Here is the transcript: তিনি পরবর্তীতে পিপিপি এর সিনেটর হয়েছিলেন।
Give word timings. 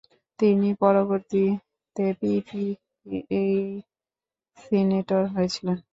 তিনি 0.39 0.69
পরবর্তীতে 0.81 2.05
পিপিপি 2.19 2.65
এর 3.39 3.69
সিনেটর 4.57 5.23
হয়েছিলেন। 5.33 5.77